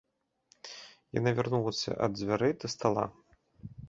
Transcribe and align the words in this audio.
Яна 1.17 1.33
вярнулася 1.39 1.91
ад 2.07 2.11
дзвярэй 2.17 2.53
да 2.65 2.73
стала. 2.75 3.03